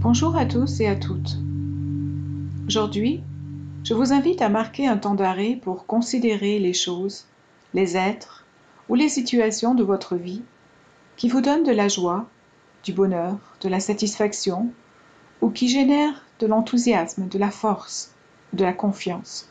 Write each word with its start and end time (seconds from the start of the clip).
Bonjour 0.00 0.36
à 0.36 0.46
tous 0.46 0.80
et 0.80 0.88
à 0.88 0.96
toutes. 0.96 1.38
Aujourd'hui, 2.66 3.22
je 3.84 3.94
vous 3.94 4.12
invite 4.12 4.42
à 4.42 4.48
marquer 4.48 4.88
un 4.88 4.96
temps 4.96 5.14
d'arrêt 5.14 5.60
pour 5.62 5.86
considérer 5.86 6.58
les 6.58 6.72
choses, 6.72 7.26
les 7.72 7.96
êtres 7.96 8.44
ou 8.88 8.96
les 8.96 9.08
situations 9.08 9.76
de 9.76 9.84
votre 9.84 10.16
vie 10.16 10.42
qui 11.16 11.28
vous 11.28 11.40
donnent 11.40 11.62
de 11.62 11.70
la 11.70 11.86
joie, 11.86 12.26
du 12.84 12.92
bonheur, 12.92 13.38
de 13.60 13.68
la 13.68 13.80
satisfaction 13.80 14.70
ou 15.40 15.50
qui 15.50 15.68
génèrent 15.68 16.24
de 16.38 16.46
l'enthousiasme, 16.46 17.28
de 17.28 17.38
la 17.38 17.50
force, 17.50 18.12
de 18.52 18.64
la 18.64 18.72
confiance. 18.72 19.48